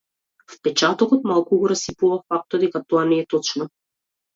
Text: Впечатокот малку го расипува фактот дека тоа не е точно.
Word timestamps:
Впечатокот 0.53 1.29
малку 1.33 1.61
го 1.65 1.71
расипува 1.75 2.21
фактот 2.27 2.67
дека 2.67 2.87
тоа 2.91 3.09
не 3.15 3.25
е 3.27 3.33
точно. 3.37 3.75